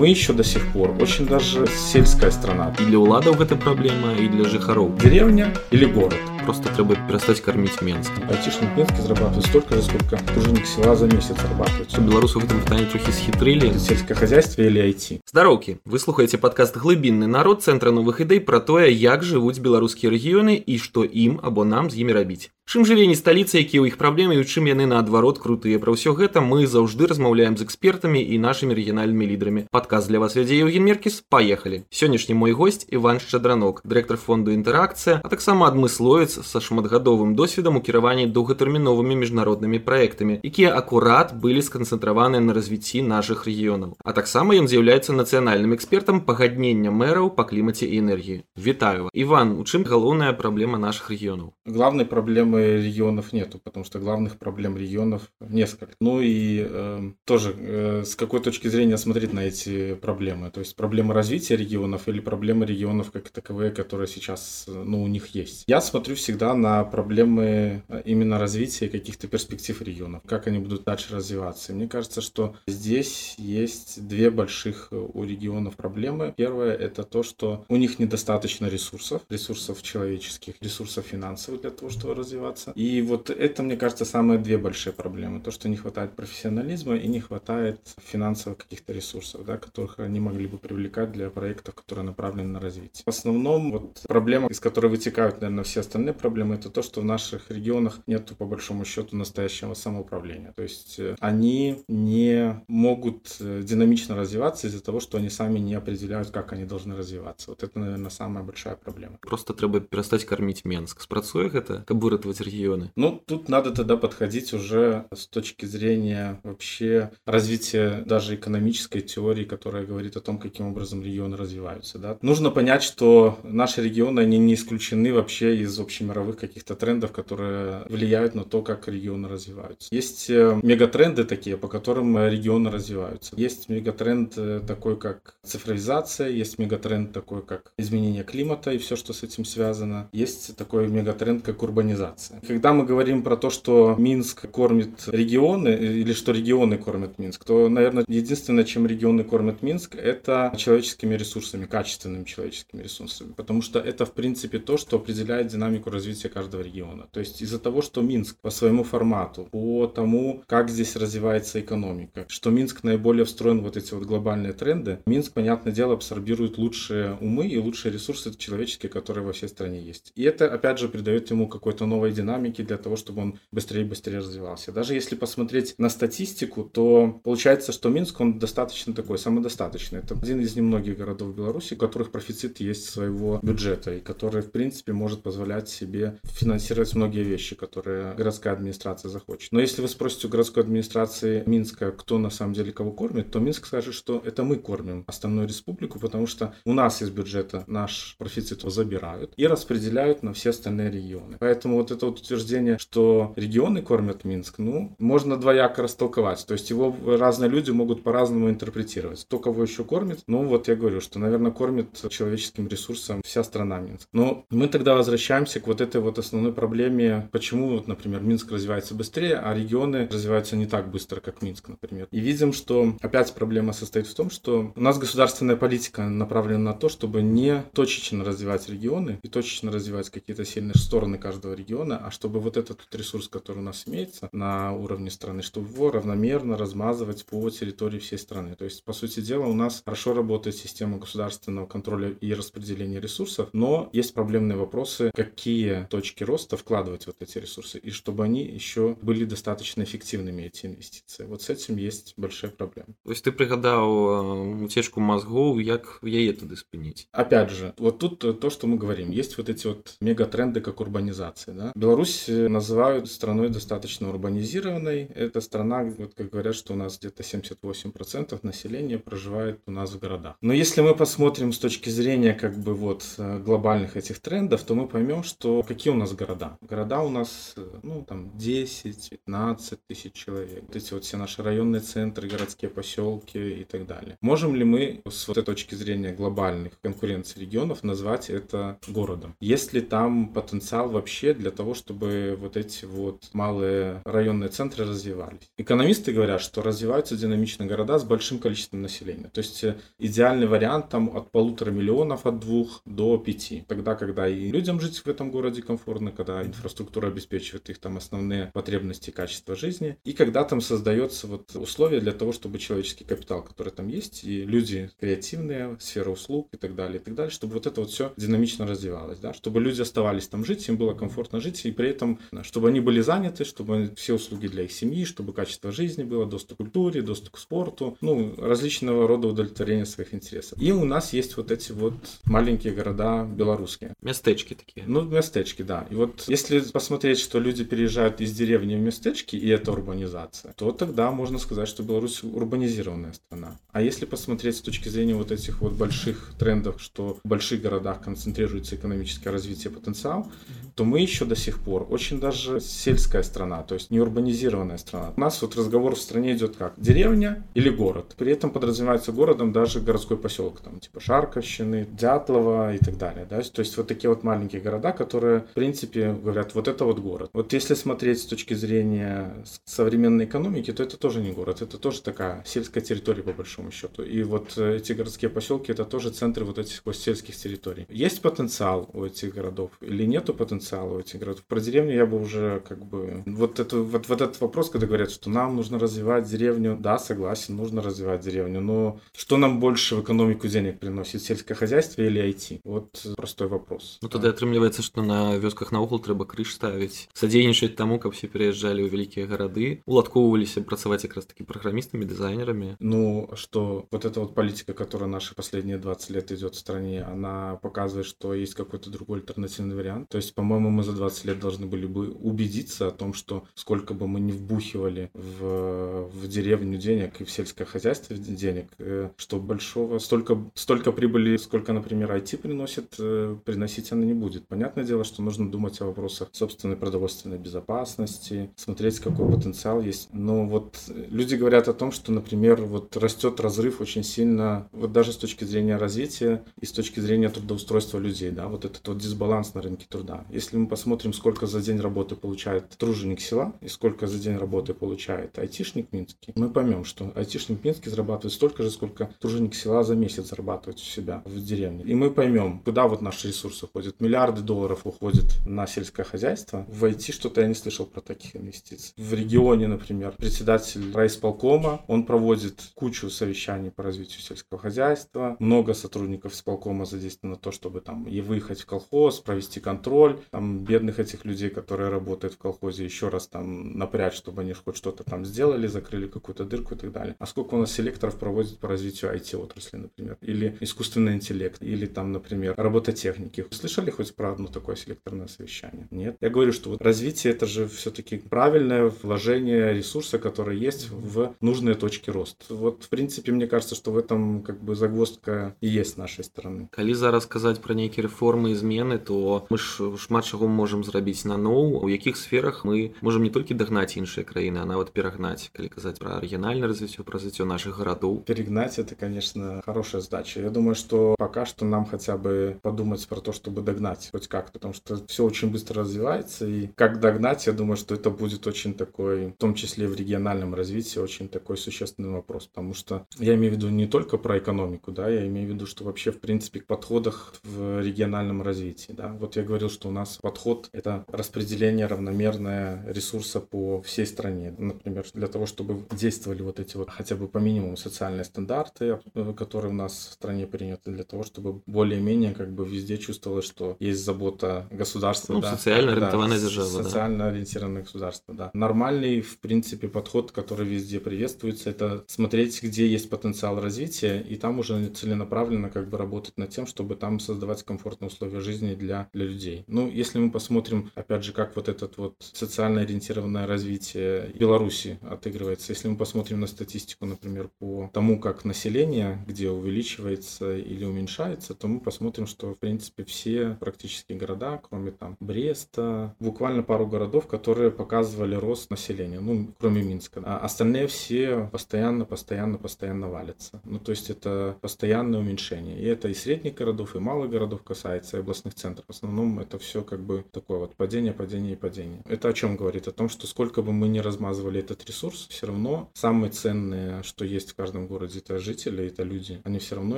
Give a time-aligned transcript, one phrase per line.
[0.00, 2.73] мы еще до сих пор очень даже сельская страна.
[2.79, 4.95] І для ўладаў гэта праблема і для жыхароў.
[4.95, 6.15] Деревня или город?
[6.44, 8.12] Просто трэба перастаць карміць Менск.
[8.30, 11.90] Айтишник в Минске зарабатывает столько же, сколько труженик села за месяц зарабатывает.
[11.98, 13.78] Беларусы ў гэтым пытанні трохі схітрылі.
[13.78, 15.20] Сельское хозяйство или IT?
[15.26, 20.54] Здароўкі, вы слухаеце падкаст глыбінны народ цэнтра новых ідэй пра тое, як жывуць беларускія рэгіёны
[20.54, 22.50] і што ім або нам з імі рабіць.
[22.66, 25.78] Чым жыве не сталіца, якія ў іх праблемы і у чым яны наадварот крутыя.
[25.78, 29.62] Пра ўсё гэта мы заўжды размаўляем з экспертамі і нашымі рэгіянальнымі лідарамі.
[29.70, 31.22] Падказ для вас вядзе Евген Меркіс.
[31.30, 31.86] Паехалі.
[31.94, 37.82] Сённяшні мой госць Іван Шчадранок, дырэктар фонду інтэракцыя, а таксама адмысловец са шматгадовым досведам у
[37.84, 43.96] кіраванні доўгатэрміновымі міжнароднымі праектамі, якія акурат былі сканцэнтраваны на развіцці нашых рэгіёнаў.
[44.04, 48.42] А таксама ён з'яўляецца нацыянальным экспертам пагаднення мэраў па клімаце і энергіі.
[48.56, 49.10] Вітаю.
[49.12, 51.52] Іван, у чым галоўная праблема нашых рэгіёнаў?
[51.65, 55.93] Главной проблемы регионов нету, потому что главных проблем регионов несколько.
[55.99, 60.49] Ну и э, тоже э, с какой точки зрения смотреть на эти проблемы?
[60.49, 65.27] То есть проблемы развития регионов или проблемы регионов как таковые, которые сейчас ну, у них
[65.35, 65.65] есть?
[65.67, 71.15] Я смотрю всегда на проблемы э, именно развития каких-то перспектив регионов, как они будут дальше
[71.15, 71.73] развиваться.
[71.73, 76.33] И мне кажется, что здесь есть две больших э, у регионов проблемы.
[76.35, 82.15] Первое это то, что у них недостаточно ресурсов, ресурсов человеческих, ресурсов финансовых для того, чтобы
[82.15, 82.71] развиваться.
[82.75, 85.39] И вот это, мне кажется, самые две большие проблемы.
[85.39, 90.47] То, что не хватает профессионализма и не хватает финансовых каких-то ресурсов, да, которых они могли
[90.47, 93.03] бы привлекать для проектов, которые направлены на развитие.
[93.05, 97.05] В основном вот проблема, из которой вытекают, наверное, все остальные проблемы, это то, что в
[97.05, 100.53] наших регионах нет, по большому счету, настоящего самоуправления.
[100.55, 105.75] То есть э, они не могут э, динамично развиваться из-за того, что они сами не
[105.75, 107.51] определяют, как они должны развиваться.
[107.51, 109.17] Вот это, наверное, самая большая проблема.
[109.21, 111.01] Просто треба перестать кормить Менск.
[111.01, 112.91] Спрацуе гэта, каб выратаваць регионы?
[112.95, 119.85] Ну, тут надо тогда подходить уже с точки зрения вообще развития даже экономической теории, которая
[119.85, 121.99] говорит о том, каким образом регионы развиваются.
[121.99, 122.17] Да?
[122.21, 128.35] Нужно понять, что наши регионы, они не исключены вообще из общемировых каких-то трендов, которые влияют
[128.35, 129.89] на то, как регионы развиваются.
[129.91, 133.35] Есть э, мегатренды такие, по которым регионы развиваются.
[133.37, 139.13] Есть мегатренд э, такой, как цифровизация, есть мегатренд такой, как изменение климата и все, что
[139.13, 140.09] с этим связано.
[140.11, 142.41] Есть такой мегатренд, как урбанизация.
[142.47, 147.67] Когда мы говорим про то, что Минск кормит регионы, или что регионы кормят Минск, то,
[147.69, 153.33] наверное, единственное, чем регионы кормят Минск, это человеческими ресурсами, качественными человеческими ресурсами.
[153.33, 157.07] Потому что это, в принципе, то, что определяет динамику развития каждого региона.
[157.11, 162.25] То есть из-за того, что Минск по своему формату, по тому, как здесь развивается экономика,
[162.27, 167.17] что Минск наиболее встроен в вот эти вот глобальные тренды, Минск, понятное дело, абсорбирует лучшие
[167.21, 170.11] умы и лучшие ресурсы человеческие, которые во всей стране есть.
[170.15, 173.85] И это, опять же, придает ему какой-то новой динамики для того, чтобы он быстрее и
[173.85, 174.71] быстрее развивался.
[174.71, 179.99] Даже если посмотреть на статистику, то получается, что Минск, он достаточно такой, самодостаточный.
[179.99, 184.51] Это один из немногих городов Беларуси, у которых профицит есть своего бюджета, и который, в
[184.51, 189.51] принципе, может позволять себе финансировать многие вещи, которые городская администрация захочет.
[189.51, 193.39] Но если вы спросите у городской администрации Минска, кто на самом деле кого кормит, то
[193.39, 198.15] Минск скажет, что это мы кормим остальную республику, потому что у нас из бюджета наш
[198.17, 201.10] профицит забирают и распределяют на все остальные регионы.
[201.39, 206.45] Поэтому вот это вот утверждение, что регионы кормят Минск, ну, можно двояко растолковать.
[206.45, 209.25] То есть его разные люди могут по-разному интерпретировать.
[209.25, 213.79] Кто кого еще кормит, ну, вот я говорю, что, наверное, кормит человеческим ресурсом вся страна
[213.79, 214.07] Минск.
[214.13, 218.95] Но мы тогда возвращаемся к вот этой вот основной проблеме, почему, вот, например, Минск развивается
[218.95, 222.07] быстрее, а регионы развиваются не так быстро, как Минск, например.
[222.11, 226.73] И видим, что опять проблема состоит в том, что у нас государственная политика направлена на
[226.73, 232.11] то, чтобы не точечно развивать регионы и точечно развивать какие-то сильные стороны каждого региона, а
[232.11, 237.25] чтобы вот этот ресурс, который у нас имеется на уровне страны, чтобы его равномерно размазывать
[237.25, 238.55] по территории всей страны.
[238.55, 243.49] То есть, по сути дела, у нас хорошо работает система государственного контроля и распределения ресурсов,
[243.53, 248.95] но есть проблемные вопросы, какие точки роста вкладывать вот эти ресурсы, и чтобы они еще
[249.01, 251.25] были достаточно эффективными, эти инвестиции.
[251.25, 252.93] Вот с этим есть большая проблема.
[253.03, 258.49] То есть ты пригадал утечку мозгов, как яе тады спыніць опять же вот тут то
[258.49, 261.71] что мы говорим есть вот эти вот мегатренды как урбанизация да?
[261.75, 265.05] Беларусь э, называют страной достаточно урбанизированной.
[265.05, 269.99] Это страна, вот как говорят, что у нас где-то 78% населения проживает у нас в
[269.99, 270.35] городах.
[270.41, 274.75] Но если мы посмотрим с точки зрения как бы вот э, глобальных этих трендов, то
[274.75, 276.57] мы поймем, что какие у нас города.
[276.61, 280.63] Города у нас, э, ну, там 10-15 тысяч человек.
[280.67, 284.17] Вот эти вот все наши районные центры, городские поселки и так далее.
[284.21, 289.35] Можем ли мы с вот этой точки зрения глобальных конкуренций регионов назвать это городом?
[289.39, 295.49] Если там потенциал потенциал вообще для того, чтобы вот эти вот малые районные центры развивались.
[295.57, 299.29] Экономисты говорят, что развиваются динамично города с большим количеством населения.
[299.33, 303.63] То есть э, идеальный вариант там от полутора миллионов, от двух до пяти.
[303.67, 308.51] Тогда, когда и людям жить в этом городе комфортно, когда инфраструктура обеспечивает их там основные
[308.53, 313.43] потребности и качество жизни, и когда там создается вот условия для того, чтобы человеческий капитал,
[313.43, 317.53] который там есть, и люди креативные, сфера услуг и так далее, и так далее, чтобы
[317.53, 321.39] вот это вот все динамично развивалось, да, чтобы люди оставались там жить, им было комфортно
[321.39, 325.33] жить, и при этом, чтобы они были заняты, чтобы все услуги для их семьи, чтобы
[325.33, 330.61] качество жизни было, доступ к культуре, доступ к спорту, ну, различного рода удовлетворения своих интересов.
[330.61, 331.93] И у нас есть вот эти вот
[332.25, 333.93] маленькие города белорусские.
[334.01, 334.85] Местечки такие.
[334.87, 335.87] Ну, местечки, да.
[335.89, 340.71] И вот если посмотреть, что люди переезжают из деревни в местечки, и это урбанизация, то
[340.71, 343.59] тогда можно сказать, что Беларусь урбанизированная страна.
[343.71, 348.01] А если посмотреть с точки зрения вот этих вот больших трендов, что в больших городах
[348.01, 350.31] концентрируется экономическое развитие, потенциал,
[350.75, 355.13] то мы еще до сих пор очень даже сельская страна, то есть не урбанизированная страна.
[355.15, 356.73] У нас вот разговор в стране идет как?
[356.77, 358.15] Деревня или город?
[358.17, 363.25] При этом подразумевается городом даже городской поселок, там типа Шарковщины, Дятлова и так далее.
[363.29, 363.41] Да?
[363.41, 367.29] То есть вот такие вот маленькие города, которые в принципе говорят, вот это вот город.
[367.33, 372.01] Вот если смотреть с точки зрения современной экономики, то это тоже не город, это тоже
[372.01, 374.03] такая сельская территория по большому счету.
[374.03, 377.85] И вот эти городские поселки это тоже центры вот этих вот сельских территорий.
[377.89, 381.44] Есть потенциал у этих городов или нету потенциала у этих городов?
[381.44, 383.22] Про деревню я бы уже как бы...
[383.26, 387.56] Вот, это, вот, вот этот вопрос, когда говорят, что нам нужно развивать деревню, да, согласен,
[387.56, 392.60] нужно развивать деревню, но что нам больше в экономику денег приносит, сельское хозяйство или IT?
[392.64, 393.98] Вот простой вопрос.
[394.02, 398.84] Ну тогда атрымліваецца, што на вёсках наогул трэба крыж ставіць, садзейнічаць таму, каб все переезжали
[398.84, 402.76] ў вялікія гарады, уладкоўваліся працаваць якраз таки программистами, дизайнерами.
[402.78, 407.56] Ну, что вот эта вот политика, которая наши последние 20 лет идет в стране, она
[407.56, 410.08] показывает, что есть какой-то другой альтернативный вариант.
[410.08, 413.93] То есть, по-моему, мы за 20 лет должны были бы убедиться о том, что сколько
[413.93, 419.39] бы мы не вбухивали в, в деревню денег и в сельское хозяйство денег, э, что
[419.39, 424.47] большого, столько, столько прибыли, сколько, например, IT приносит, э, приносить она не будет.
[424.47, 430.09] Понятное дело, что нужно думать о вопросах собственной продовольственной безопасности, смотреть, какой потенциал есть.
[430.13, 435.11] Но вот люди говорят о том, что, например, вот растет разрыв очень сильно, вот даже
[435.11, 439.53] с точки зрения развития и с точки зрения трудоустройства людей, да, вот этот вот дисбаланс
[439.53, 440.20] на рынке труда.
[440.29, 444.73] Если мы посмотрим, сколько за день работы получает труженик села и сколько за день работы
[444.73, 449.95] получает айтишник минский, мы поймем, что айтишник минский зарабатывает столько же, сколько труженик села за
[449.95, 451.83] месяц зарабатывает у себя в деревне.
[451.83, 453.99] И мы поймем, куда вот наши ресурсы уходят.
[453.99, 456.65] Миллиарды долларов уходят на сельское хозяйство.
[456.69, 458.93] В IT что-то я не слышал про таких инвестиций.
[458.97, 465.35] В регионе, например, председатель райисполкома, он проводит кучу совещаний по развитию сельского хозяйства.
[465.39, 470.64] Много сотрудников исполкома задействовано на то, чтобы там и выехать в колхоз, провести контроль, там
[470.64, 475.04] бедных этих людей, которые работают в колхозе, еще раз там напрячь, чтобы они хоть что-то
[475.04, 477.16] там сделали, закрыли какую-то дырку и так далее.
[477.18, 482.12] А сколько у нас селекторов проводит по развитию IT-отрасли, например, или искусственный интеллект, или там,
[482.12, 483.46] например, робототехники.
[483.50, 485.86] Слышали хоть про одно такое селекторное совещание?
[485.90, 486.16] Нет.
[486.20, 491.74] Я говорю, что вот развитие это же все-таки правильное вложение ресурса, который есть в нужные
[491.74, 492.54] точки роста.
[492.54, 496.24] Вот, в принципе, мне кажется, что в этом как бы загвоздка и есть с нашей
[496.24, 496.68] стороны.
[496.70, 501.24] Калі зараз казаць пра нейкія рэформы і змены, то мы ж шмат чаго можам зрабіць
[501.24, 505.68] наноў, у якіх сферах мы можам не толькі дагнаць іншыя краіны, а нават перагнаць, калі
[505.68, 508.24] казаць пра рэгіянальнае развіццё, пра развіццё наших гарадоў.
[508.26, 510.40] Перегнать это, конечно, хорошая задача.
[510.40, 514.52] Я думаю, что пока что нам хотя бы подумать про то, чтобы догнать хоть как,
[514.52, 518.74] потому что все очень быстро развивается, и как догнать, я думаю, что это будет очень
[518.74, 523.52] такой, в том числе в региональном развитии, очень такой существенный вопрос, потому что я имею
[523.52, 526.60] в виду не только про экономику, да, я имею в виду, что вообще, в принципе,
[526.60, 529.16] к подходах в региональном развитии, да.
[529.18, 534.55] Вот я говорил, что у нас подход— это распределение равномерное ресурса по всей стране.
[534.57, 539.33] Например, для того, чтобы действовали вот эти вот хотя бы по минимуму социальные стандарты, э,
[539.37, 543.75] которые у нас в стране приняты, для того, чтобы более-менее как бы везде чувствовалось, что
[543.79, 545.33] есть забота государства.
[545.33, 546.83] Ну, да, социально да, ориентованная держава, да.
[546.83, 548.51] Социально ориентированное государство, да.
[548.53, 554.59] Нормальный, в принципе, подход, который везде приветствуется, это смотреть, где есть потенциал развития, и там
[554.59, 559.25] уже целенаправленно как бы работать над тем, чтобы там создавать комфортные условия жизни для, для
[559.25, 559.65] людей.
[559.67, 565.71] Ну, если мы посмотрим, опять же, как вот этот вот социально ориентированное развитие Беларуси отыгрывается,
[565.71, 571.67] если мы посмотрим на статистику, например, по тому, как население, где увеличивается или уменьшается, то
[571.67, 577.71] мы посмотрим, что, в принципе, все практически города, кроме там Бреста, буквально пару городов, которые
[577.71, 580.21] показывали рост населения, ну, кроме Минска.
[580.25, 583.61] А остальные все постоянно, постоянно, постоянно валятся.
[583.63, 585.79] Ну, то есть это постоянное уменьшение.
[585.79, 588.85] И это и средних городов, и малых городов касается, и областных центров.
[588.87, 592.01] В основном это все как бы такое вот падение, падение и падение.
[592.05, 592.87] Это о чем говорит?
[592.87, 597.25] О том, что сколько бы мы ни размазывали этот ресурс, все равно самые ценные, что
[597.25, 599.41] есть в каждом городе, это жители, это люди.
[599.43, 599.97] Они все равно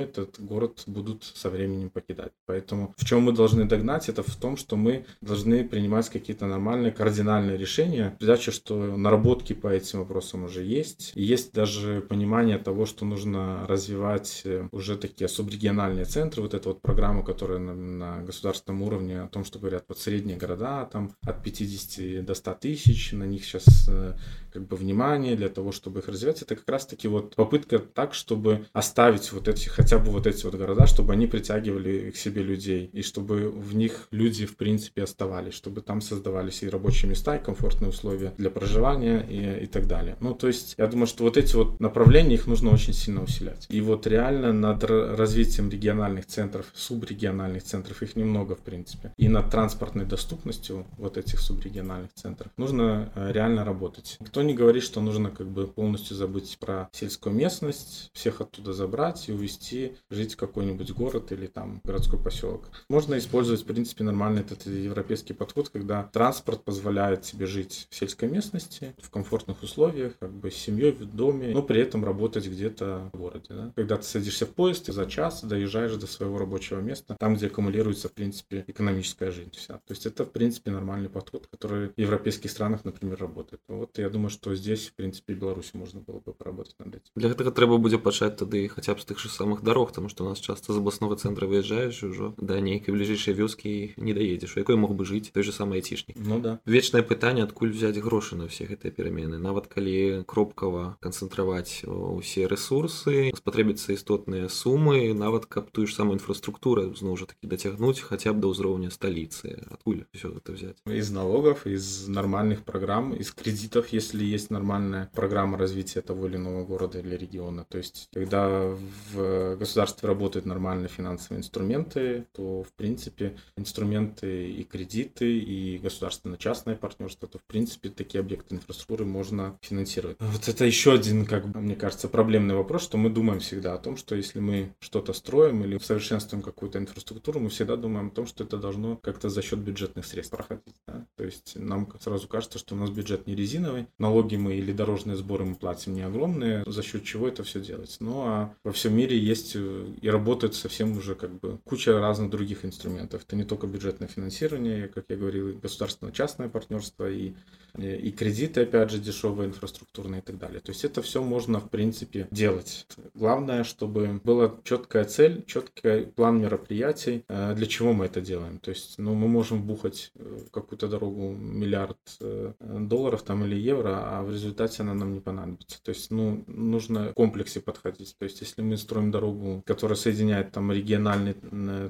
[0.00, 2.32] этот город будут со временем покидать.
[2.46, 6.92] Поэтому в чем мы должны догнать, это в том, что мы должны принимать какие-то нормальные
[6.92, 8.16] кардинальные решения.
[8.18, 11.12] Передача, что наработки по этим вопросам уже есть.
[11.14, 16.42] И есть даже понимание того, что нужно развивать э, уже такие субрегиональные центры.
[16.42, 20.36] Вот эта вот программа, которая на, на государственном уровне о том, что говорят, вот средние
[20.36, 24.14] города, там от 50 до 100 тысяч, на них сейчас э,
[24.54, 26.40] как бы внимание для того, чтобы их развивать.
[26.42, 30.54] Это как раз-таки вот попытка так, чтобы оставить вот эти, хотя бы вот эти вот
[30.54, 35.54] города, чтобы они притягивали к себе людей, и чтобы в них люди, в принципе, оставались,
[35.54, 40.16] чтобы там создавались и рабочие места, и комфортные условия для проживания и, и так далее.
[40.20, 43.66] Ну, то есть, я думаю, что вот эти вот направления, их нужно очень сильно усилять.
[43.70, 49.43] И вот реально над развитием региональных центров, субрегиональных центров, их немного, в принципе, и над
[49.44, 54.18] транспортной доступностью вот этих субрегиональных центров нужно э, реально работать.
[54.24, 59.28] Кто не говорит, что нужно как бы полностью забыть про сельскую местность, всех оттуда забрать
[59.28, 62.68] и увезти жить в какой-нибудь город или там городской поселок.
[62.88, 68.28] Можно использовать, в принципе, нормальный этот европейский подход, когда транспорт позволяет тебе жить в сельской
[68.28, 73.10] местности, в комфортных условиях, как бы с семьей в доме, но при этом работать где-то
[73.12, 73.46] в городе.
[73.50, 73.72] Да?
[73.76, 77.46] Когда ты садишься в поезд, ты за час доезжаешь до своего рабочего места, там, где
[77.46, 79.75] аккумулируется, в принципе, экономическая жизнь вся.
[79.75, 83.61] То есть это, в принципе, нормальный подход, который в европейских странах, например, работает.
[83.67, 87.11] Вот я думаю, что здесь, в принципе, Беларуси можно было бы поработать над этим.
[87.15, 90.25] Для гэтага трэба будзе пачаць тады хаця б з тых же самых дарог, тому што
[90.25, 94.59] у нас часто з абласнога цэнтра выязджаеш ўжо да нейкай бліжэйшай вёскі не даедзеш, у
[94.59, 96.17] якой мог бы жыць той же самый айцішнік.
[96.17, 96.59] Ну да.
[96.65, 99.39] Вечнае пытанне, адкуль взяць грошы на ўсе гэтыя перамены.
[99.39, 106.93] Нават калі кропкава канцэнтраваць усе рэсурсы, спатрэбіцца істотныя сумы, нават каб тую ж самую інфраструктуру
[106.95, 108.91] зноў жа такі дацягнуць хаця б да ўзроўня
[109.24, 109.58] сталіцы.
[109.70, 110.76] Адкуль все это взять?
[110.86, 116.64] Из налогов, из нормальных программ, из кредитов, если есть нормальная программа развития того или иного
[116.64, 117.64] города или региона.
[117.68, 118.76] То есть, когда
[119.12, 127.28] в государстве работают нормальные финансовые инструменты, то, в принципе, инструменты и кредиты, и государственно-частное партнерство,
[127.28, 130.16] то, в принципе, такие объекты инфраструктуры можно финансировать.
[130.20, 133.78] Вот это еще один, как бы, мне кажется, проблемный вопрос, что мы думаем всегда о
[133.78, 138.26] том, что если мы что-то строим или совершенствуем какую-то инфраструктуру, мы всегда думаем о том,
[138.26, 140.74] что это должно как-то за счет бюджетных средств проходить.
[140.88, 141.06] Да?
[141.16, 145.16] То есть нам сразу кажется, что у нас бюджет не резиновый, налоги мы или дорожные
[145.16, 148.02] сборы мы платим не огромные, за счет чего это все делается.
[148.02, 152.30] Ну а во всем мире есть э, и работает совсем уже как бы куча разных
[152.30, 153.22] других инструментов.
[153.24, 157.34] Это не только бюджетное финансирование, как я говорил, государственно-частное партнерство и
[157.78, 160.60] и кредиты, опять же, дешевые, инфраструктурные и так далее.
[160.60, 162.86] То есть это все можно, в принципе, делать.
[163.14, 168.58] Главное, чтобы была четкая цель, четкий план мероприятий, э, для чего мы это делаем.
[168.58, 173.90] То есть, ну, мы можем бухать э, какую-то дорогу миллиард э, долларов там или евро,
[174.02, 175.82] а в результате она нам не понадобится.
[175.82, 178.16] То есть, ну, нужно в комплексе подходить.
[178.18, 181.34] То есть, если мы строим дорогу, которая соединяет там региональный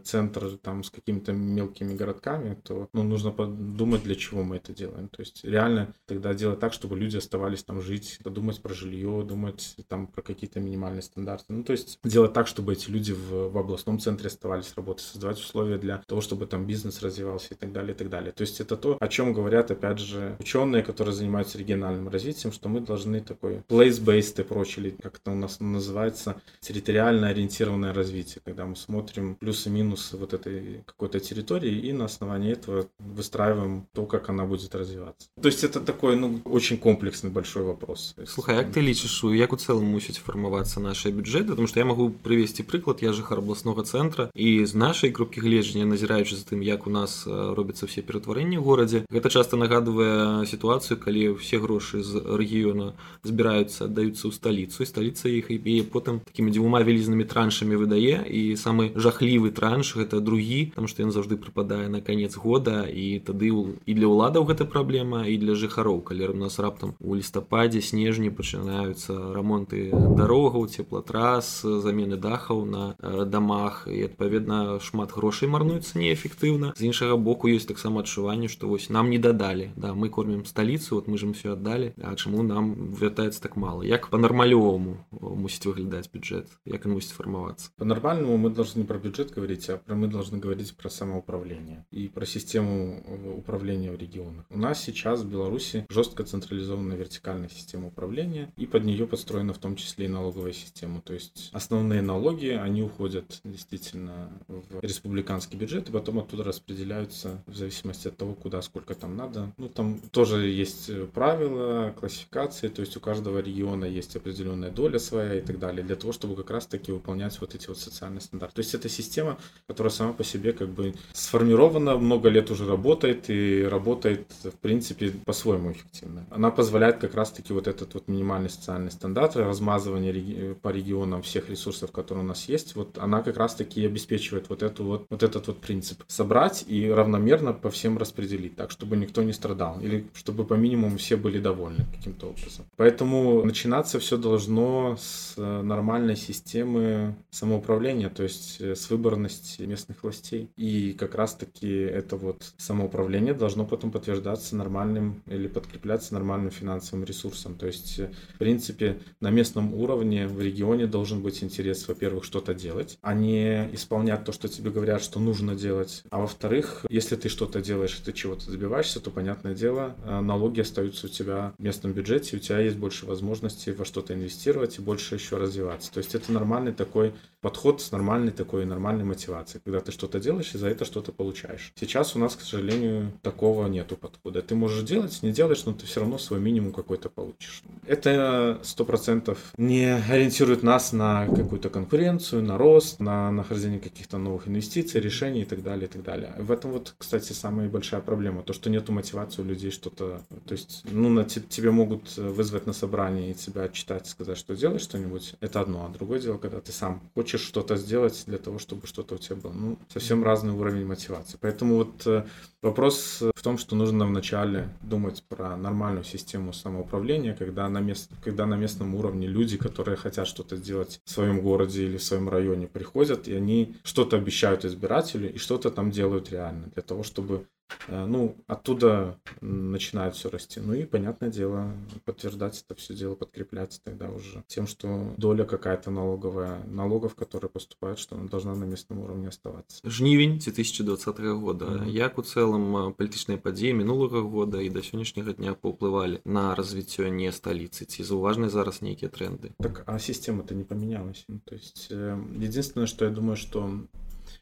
[0.02, 5.08] центр там с какими-то мелкими городками, то ну, нужно подумать, для чего мы это делаем.
[5.08, 9.76] То есть, реально тогда делать так, чтобы люди оставались там жить, думать про жилье, думать
[9.88, 11.52] там про какие-то минимальные стандарты.
[11.52, 15.38] Ну, то есть делать так, чтобы эти люди в, в областном центре оставались работать, создавать
[15.38, 18.31] условия для того, чтобы там бизнес развивался и так далее, и так далее.
[18.31, 22.69] То есть это то, о чем говорят, опять же, ученые, которые занимаются региональным развитием, что
[22.69, 28.65] мы должны такой place-based approach, или как это у нас называется, территориально ориентированное развитие, когда
[28.65, 34.45] мы смотрим плюсы-минусы вот этой какой-то территории и на основании этого выстраиваем то, как она
[34.45, 35.29] будет развиваться.
[35.41, 39.57] То есть это такой ну очень комплексный большой вопрос Слухай, як ты лічыш як у
[39.57, 44.29] цэлым мусіць фармавацца наши бюджеты потому что я могу прывесці прыклад я жыхар абласнога цэнтра
[44.33, 49.04] і з нашай кропкі гледжання назіраючы за тым як у нас робяцца все ператварэнні горадзе.
[49.10, 52.92] Гэта часто нагадывае сітуацыю калі все грошы з рэгіёна
[53.24, 58.24] збіраюцца аддаюцца ў сталіцу і сталіца іх і потым такімі дзвюма вялізнымі траншамі выдае.
[58.28, 63.20] І самы жахлівы транш гэта другі там што ён заўжды прыпадае на канец года і
[63.24, 67.80] тады і для ўладаў гэта праблема і для жыхароў калі у нас раптам у лістападзе
[67.80, 72.84] снежні пачынаюцца рамонты дарогаў цеплатрас замены дахаў на
[73.24, 78.89] дамах і адпаведна шмат грошай марнуецца неэфектыўна з іншага боку ёсць таксама адчуванне што вось
[78.89, 82.93] нам не дадалі да мы кормім сталіцу вот мы ж все аддалі А чаму нам
[82.95, 88.79] вяртаецца так мало як по-нармалёваму мусіць выглядаць бюджет як он мусіць фармавацца по-нормальному мы должны
[88.79, 93.03] не про бюджет говорить а про мы должны говорить про самоуправление и про систему
[93.37, 99.07] управления в регионах у нас сейчас Беларуси жестко централизованная вертикальная система управления, и под нее
[99.07, 101.01] построена в том числе и налоговая система.
[101.01, 107.54] То есть основные налоги, они уходят действительно в республиканский бюджет, и потом оттуда распределяются в
[107.54, 109.52] зависимости от того, куда, сколько там надо.
[109.58, 114.98] Ну, там тоже есть э, правила, классификации, то есть у каждого региона есть определенная доля
[114.98, 118.56] своя и так далее, для того, чтобы как раз-таки выполнять вот эти вот социальные стандарты.
[118.56, 123.28] То есть это система, которая сама по себе как бы сформирована, много лет уже работает
[123.28, 126.24] и работает, в принципе, по-своему эффективно.
[126.30, 131.92] Она позволяет как раз-таки вот этот вот минимальный социальный стандарт, размазывание по регионам всех ресурсов,
[131.92, 135.60] которые у нас есть, вот она как раз-таки обеспечивает вот, эту вот, вот этот вот
[135.60, 136.02] принцип.
[136.06, 140.96] Собрать и равномерно по всем распределить, так, чтобы никто не страдал, или чтобы по минимуму
[140.98, 142.66] все были довольны каким-то образом.
[142.76, 150.50] Поэтому начинаться все должно с нормальной системы самоуправления, то есть э, с выборности местных властей.
[150.56, 157.54] И как раз-таки это вот самоуправление должно потом подтверждаться нормальным или подкрепляться нормальным финансовым ресурсом.
[157.54, 162.54] То есть, э, в принципе, на местном уровне в регионе должен быть интерес, во-первых, что-то
[162.54, 166.02] делать, а не исполнять то, что тебе говорят, что нужно делать.
[166.10, 166.43] А во-вторых,
[166.88, 171.54] если ты что-то делаешь ты чего-то добиваешься, то, понятное дело, э, налоги остаются у тебя
[171.58, 175.92] в местном бюджете, у тебя есть больше возможностей во что-то инвестировать и больше еще развиваться.
[175.92, 180.54] То есть это нормальный такой подход с нормальной такой нормальной мотивацией, когда ты что-то делаешь
[180.54, 181.72] и за это что-то получаешь.
[181.78, 184.42] Сейчас у нас, к сожалению, такого нету подхода.
[184.42, 187.62] Ты можешь делать, не делаешь, но ты все равно свой минимум какой-то получишь.
[187.86, 194.48] Это сто процентов не ориентирует нас на какую-то конкуренцию, на рост, на нахождение каких-то новых
[194.48, 196.33] инвестиций, решений и так далее, и так далее.
[196.38, 200.52] В этом вот, кстати, самая большая проблема, то, что нету мотивации у людей что-то, то
[200.52, 205.34] есть, ну, на тебе могут вызвать на собрание и тебя отчитать, сказать, что делаешь что-нибудь,
[205.40, 209.16] это одно, а другое дело, когда ты сам хочешь что-то сделать для того, чтобы что-то
[209.16, 209.52] у тебя было.
[209.52, 211.38] Ну, совсем разный уровень мотивации.
[211.40, 212.24] Поэтому вот э,
[212.64, 218.46] Вопрос в том, что нужно вначале думать про нормальную систему самоуправления, когда на, мест, когда
[218.46, 222.68] на местном уровне люди, которые хотят что-то сделать в своем городе или в своем районе,
[222.68, 227.45] приходят, и они что-то обещают избирателю и что-то там делают реально, для того, чтобы
[227.87, 230.59] Э, ну, оттуда начинает все расти.
[230.59, 231.71] Ну и, понятное дело,
[232.05, 237.99] подтверждать это все дело, подкреплять тогда уже тем, что доля какая-то налоговая, налогов, которые поступают,
[237.99, 239.81] что она должна на местном уровне оставаться.
[239.89, 241.65] Жнівень 2020 года.
[241.65, 241.89] Mm -hmm.
[241.89, 247.31] Як у целом палітычныя падзеі мінулага года і да сённяшняга дня паўплывалі на развіццё не
[247.31, 252.17] сталіцы ці заўважныя зараз нейкія тренды так а система-то не поменялась ну, то есть э,
[252.43, 253.69] единственное что я думаю что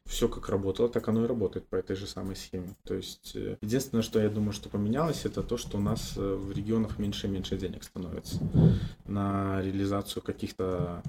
[0.07, 2.75] все как работало, так оно и работает по этой же самой схеме.
[2.85, 6.21] То есть э, единственное, что я думаю, что поменялось, это то, что у нас э,
[6.21, 8.39] в регионах меньше и меньше денег становится
[9.07, 11.03] на реализацию каких-то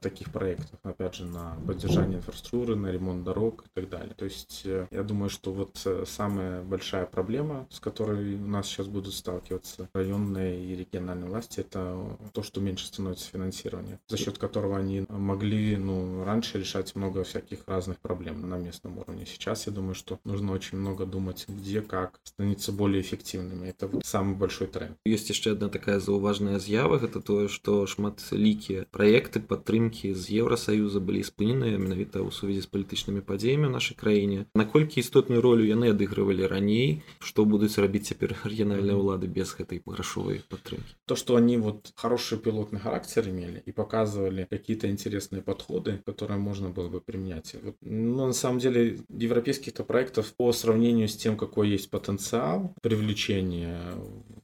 [0.00, 4.14] таких проектов, опять же, на поддержание инфраструктуры, на ремонт дорог и так далее.
[4.14, 8.86] То есть э, я думаю, что вот самая большая проблема, с которой у нас сейчас
[8.86, 11.96] будут сталкиваться районные и региональные власти, это
[12.32, 17.60] то, что меньше становится финансирование, за счет которого они могли ну, раньше решать много всяких
[17.66, 19.26] разных проблем на местном уровне.
[19.26, 23.68] Сейчас я думаю, что нужно очень много думать, где, как становиться более эффективными.
[23.68, 24.96] Это вот самый большой тренд.
[25.04, 31.23] Есть еще одна такая зауважная з'ява, это то, что шматлікія проекты падтрымкі з Евросоюза былі
[31.23, 34.45] спыненыя менавіта ў сувязі з палітычнымі падзеямі ў нашай краіне.
[34.53, 40.43] Наколькі істотную ролю яны адыгрывалі раней, што будуць рабіць цяпер рэгіянальныя ўлады без гэтай грашовай
[40.49, 40.93] падтрымкі.
[41.05, 46.69] То, что они вот хороший пилотный характер имели и показывали какие-то интересные подходы, которые можно
[46.69, 47.55] было бы применять.
[47.63, 53.95] Вот, ну, на самом деле, европейских-то проектов по сравнению с тем, какой есть потенциал привлечения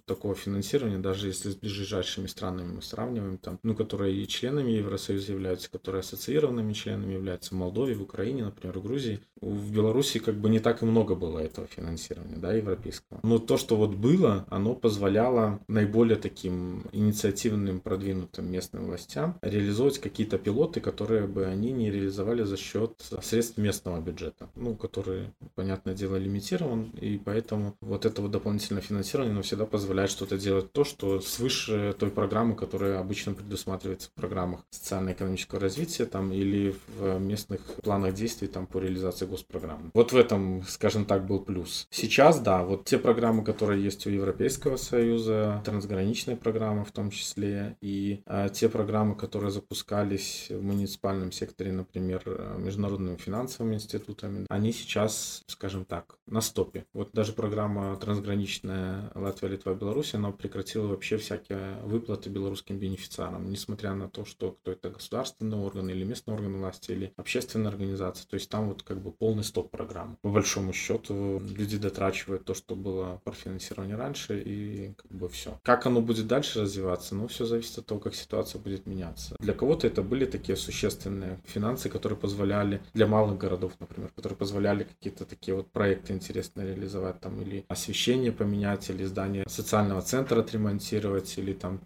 [0.07, 5.33] такого финансирования, даже если с ближайшими странами мы сравниваем, там, ну, которые и членами Евросоюза
[5.33, 9.21] являются, которые ассоциированными членами являются в Молдове, в Украине, например, в Грузии.
[9.41, 13.21] В Беларуси как бы не так и много было этого финансирования, да, европейского.
[13.23, 20.39] Но то, что вот было, оно позволяло наиболее таким инициативным, продвинутым местным властям реализовывать какие-то
[20.39, 26.17] пилоты, которые бы они не реализовали за счет средств местного бюджета, ну, который, понятное дело,
[26.17, 31.21] лимитирован, и поэтому вот это вот дополнительное финансирование, оно всегда позволяет что-то делать то, что
[31.21, 38.15] свыше той программы, которая обычно предусматривается в программах социально-экономического развития там или в местных планах
[38.15, 39.91] действий там по реализации госпрограмм.
[39.95, 41.87] Вот в этом, скажем так, был плюс.
[41.91, 47.77] Сейчас, да, вот те программы, которые есть у Европейского Союза, трансграничные программы в том числе,
[47.81, 52.23] и а, те программы, которые запускались в муниципальном секторе, например,
[52.59, 56.87] международными финансовыми институтами, они сейчас, скажем так, на стопе.
[56.93, 63.95] Вот даже программа трансграничная Латвия, Литва, Беларуси, оно прекратило вообще всякие выплаты белорусским бенефициарам, несмотря
[63.95, 68.27] на то, что кто это государственный орган или местный орган власти или общественная организация.
[68.27, 70.17] То есть там вот как бы полный стоп программы.
[70.23, 75.61] По большому счету люди дотрачивают то, что было профинансирование раньше и как бы все.
[75.63, 77.15] Как оно будет дальше развиваться?
[77.15, 79.37] Ну, все зависит от того, как ситуация будет меняться.
[79.39, 84.85] Для кого-то это были такие существенные финансы, которые позволяли для малых городов, например, которые позволяли
[84.85, 91.38] какие-то такие вот проекты интересные реализовать там или освещение поменять, или здание социального центра отремонтировать,
[91.38, 91.80] или там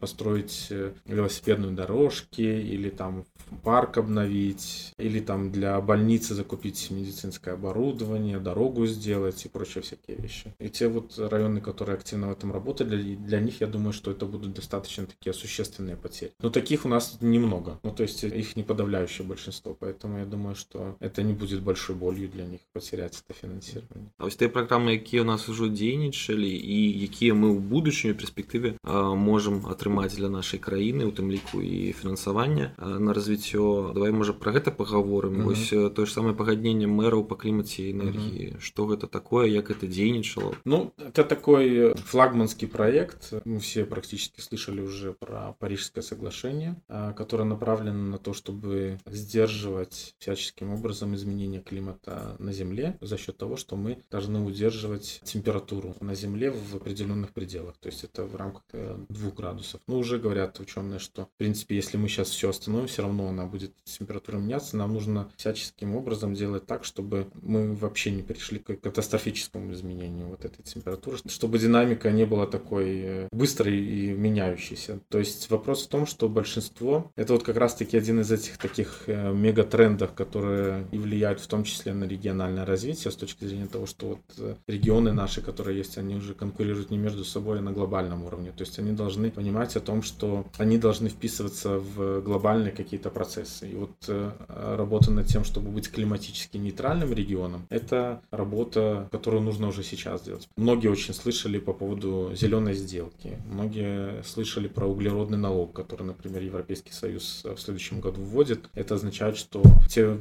[0.00, 3.24] построить э, велосипедную дорожки, или там
[3.62, 10.54] парк обновить, или там для больницы закупить медицинское оборудование, дорогу сделать и прочие всякие вещи.
[10.58, 14.26] И те вот районы, которые активно в этом работали, для них, я думаю, что это
[14.26, 16.32] будут достаточно такие существенные потери.
[16.40, 17.78] Но таких у нас немного.
[17.82, 19.74] Ну, то есть их не подавляющее большинство.
[19.74, 24.10] Поэтому я думаю, что это не будет большой болью для них потерять это финансирование.
[24.18, 26.98] А вот те программы, какие у нас уже дзейнічалі і
[27.32, 32.76] якія мы ў будучыню перспектыве можам атрымаць для нашай краіны у тым ліку і фінансавання
[32.78, 35.48] на развіццё давай можа про гэта паговорым mm -hmm.
[35.48, 38.60] вось тое ж самае пагадненне мэраў па клімаце энергіі mm -hmm.
[38.60, 44.80] что гэта такое як это дзейнічало ну это такой флагманский проект мы все практически слышали
[44.80, 46.76] уже про парижское соглашение
[47.16, 53.56] которое направлено на то чтобы сдерживать всяческим образом изменение климата на земле за счет того
[53.56, 56.78] что мы должны удерживать температуру на Земле в
[57.23, 57.77] определенных пределах.
[57.77, 59.81] То есть это в рамках 2 э, градусов.
[59.87, 63.45] Но уже говорят ученые, что в принципе, если мы сейчас все остановим, все равно она
[63.45, 64.77] будет температура меняться.
[64.77, 70.45] Нам нужно всяческим образом делать так, чтобы мы вообще не пришли к катастрофическому изменению вот
[70.45, 74.99] этой температуры, чтобы динамика не была такой э, быстрой и меняющейся.
[75.09, 79.03] То есть вопрос в том, что большинство, это вот как раз-таки один из этих таких
[79.07, 83.85] э, мегатрендов, которые и влияют в том числе на региональное развитие с точки зрения того,
[83.85, 88.23] что вот регионы наши, которые есть, они уже конкурируют не между собой, а на глобальном
[88.25, 88.51] уровне.
[88.51, 93.69] То есть они должны понимать о том, что они должны вписываться в глобальные какие-то процессы.
[93.69, 94.31] И вот э,
[94.77, 100.47] работа над тем, чтобы быть климатически нейтральным регионом, это работа, которую нужно уже сейчас делать.
[100.55, 103.37] Многие очень слышали по поводу зеленой сделки.
[103.45, 108.69] Многие слышали про углеродный налог, который, например, Европейский Союз в следующем году вводит.
[108.73, 110.17] Это означает, что те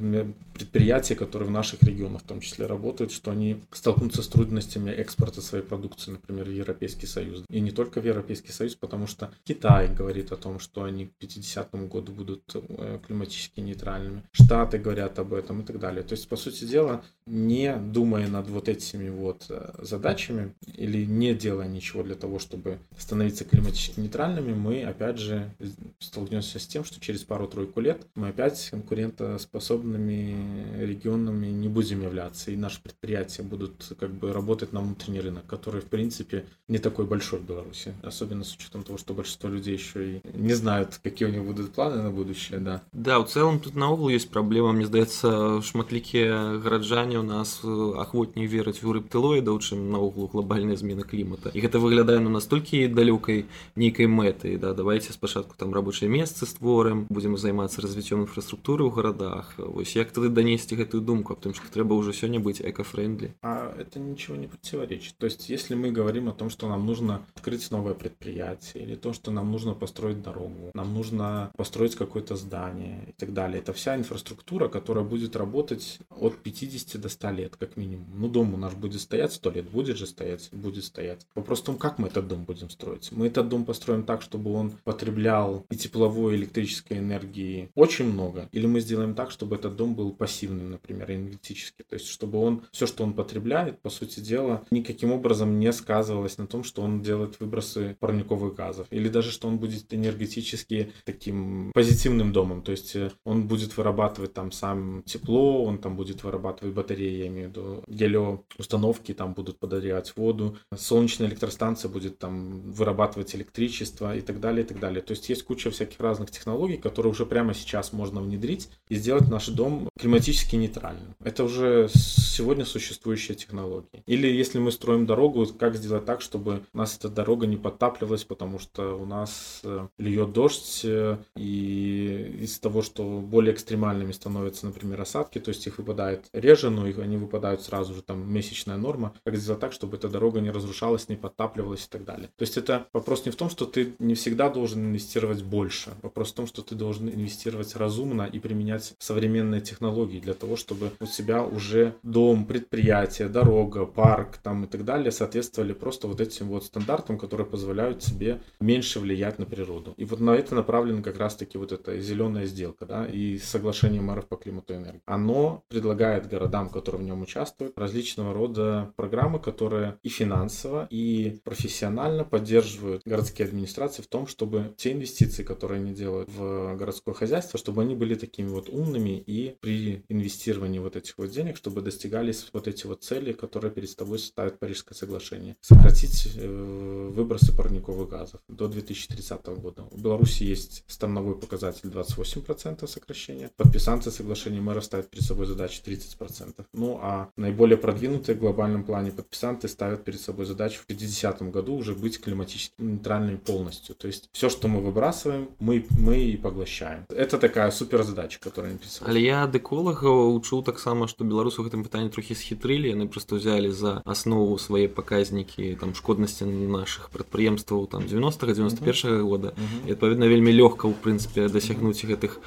[0.55, 5.41] предприятия, которые в наших регионах в том числе работают, что они столкнутся с трудностями экспорта
[5.41, 7.45] своей продукции, например, в Европейский Союз.
[7.49, 11.13] И не только в Европейский Союз, потому что Китай говорит о том, что они к
[11.19, 14.23] 50 году будут э, климатически нейтральными.
[14.33, 16.03] Штаты говорят об этом и так далее.
[16.03, 21.35] То есть, по сути дела, не думая над вот этими вот э, задачами или не
[21.35, 25.55] делая ничего для того, чтобы становиться климатически нейтральными, мы опять же
[26.01, 32.57] столкнемся с тем, что через пару-тройку лет мы опять конкурентоспособными регионами не будем являться, и
[32.57, 37.40] наши предприятия будут как бы работать на внутренний рынок, который, в принципе, не такой большой
[37.40, 37.94] в Беларуси.
[38.04, 41.72] Особенно с учетом того, что большинство людей еще и не знают, какие у них будут
[41.72, 42.82] планы на будущее, да.
[42.92, 44.74] Да, в целом тут на углу есть проблема.
[44.74, 50.76] Мне здаецца, шматлікія гараджане у нас э, ахвотней верыць у рэптылоідаў, чым на углу глобальная
[50.76, 51.52] змена клімата.
[51.54, 54.58] І гэта выглядае ну, настолькі далёкай нейкай мэты.
[54.58, 59.56] Да, давайте спачатку там рабочыя месцы створым, будзем займацца развіццём инфраструктуры ў гарадах.
[59.58, 63.34] Вось як тады данесці гэтую думку аб тым, што трэба ўжо сёння быць экафрендли.
[63.42, 65.16] А это ничего не противоречит.
[65.18, 69.13] То есть, если мы говорим о том, что нам нужно открыть новое предприятие, или то,
[69.13, 73.97] что нам нужно построить дорогу, нам нужно построить какое-то здание и так далее, это вся
[73.97, 78.07] инфраструктура, которая будет работать от 50 до 100 лет, как минимум.
[78.15, 81.27] Ну, дом у нас будет стоять 100 лет, будет же стоять, будет стоять.
[81.35, 83.11] Вопрос в том, как мы этот дом будем строить.
[83.11, 88.49] Мы этот дом построим так, чтобы он потреблял и тепловой, и электрической энергии очень много,
[88.53, 92.63] или мы сделаем так, чтобы этот дом был пассивным, например, энергетически, то есть чтобы он,
[92.73, 97.03] все, что он потребляет, по сути дела, никаким образом не сказывалось на том, что он
[97.03, 102.95] делает выбросы парниковых газов, или даже что он будет энергетически таким позитивным домом, то есть
[102.97, 107.51] э, он будет вырабатывать там сам тепло, он там будет вырабатывать батареи, я имею в
[107.51, 114.65] виду гелиоустановки, там будут подогревать воду, солнечная электростанция будет там вырабатывать электричество и так далее,
[114.65, 115.03] и так далее.
[115.03, 119.29] То есть есть куча всяких разных технологий, которые уже прямо сейчас можно внедрить и сделать
[119.29, 121.15] наш дом климатически нейтральным.
[121.25, 124.03] Это уже сегодня существующие технологии.
[124.07, 128.25] Или если мы строим дорогу, как сделать так, чтобы у нас эта дорога не подтапливалась,
[128.25, 134.65] потому что у нас э, льет дождь, э, и из-за того, что более экстремальными становятся,
[134.65, 138.79] например, осадки, то есть их выпадает реже, но их, они выпадают сразу же, там месячная
[138.79, 142.29] норма, как сделать так, чтобы эта дорога не разрушалась, не подтапливалась и так далее.
[142.37, 146.33] То есть это вопрос не в том, что ты не всегда должен инвестировать больше, вопрос
[146.33, 151.05] в том, что ты должен инвестировать разумно и применять современные технологии для того, чтобы у
[151.05, 156.65] себя уже дом, предприятие, дорога, парк там и так далее соответствовали просто вот этим вот
[156.65, 159.95] стандартам, которые позволяют себе меньше влиять на природу.
[159.97, 164.27] И вот на это направлена как раз-таки вот эта зеленая сделка, да, и соглашение мэров
[164.27, 165.03] по климату и энергии.
[165.07, 172.25] Оно предлагает городам, которые в нем участвуют, различного рода программы, которые и финансово, и профессионально
[172.25, 177.83] поддерживают городские администрации в том, чтобы те инвестиции, которые они делают в городское хозяйство, чтобы
[177.83, 182.69] они были такими вот умными и при инвестировании вот этих вот денег, чтобы достигались вот
[182.69, 185.57] эти вот цели, которые перед собой ставит Парижское соглашение.
[185.61, 189.84] Сократить э, выбросы парниковых газов до 2030 года.
[189.92, 193.50] В Беларуси есть становой показатель 28% сокращения.
[193.58, 196.66] Подписанты соглашения мэра ставят перед собой задачу 30%.
[196.74, 201.76] Ну а наиболее продвинутые в глобальном плане подписанты ставят перед собой задачу в 50 году
[201.76, 203.96] уже быть климатически нейтральными полностью.
[203.96, 207.06] То есть все, что мы выбрасываем, мы, мы и поглощаем.
[207.10, 211.62] Это такая супер задача, которая они перед Але я ад эколагаў чуў таксама, што беларусы
[211.62, 217.10] ў гэтым пытанні трохі схітрылі, яны просто ўзялі за аснову свае паказнікі там шкоднасці наших
[217.10, 219.48] прадпрыемстваў там 90 91 -го года.
[219.48, 219.90] Uh -huh.
[219.90, 222.40] І адпаведна вельмі лёгка ў прынцыпе дасягнуць гэтых